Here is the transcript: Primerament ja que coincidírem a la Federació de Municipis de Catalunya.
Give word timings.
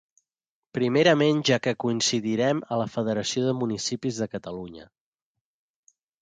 Primerament 0.77 1.43
ja 1.49 1.59
que 1.67 1.73
coincidírem 1.83 2.63
a 2.69 2.79
la 2.83 2.87
Federació 2.95 3.45
de 3.49 3.53
Municipis 3.59 4.23
de 4.23 4.29
Catalunya. 4.33 4.89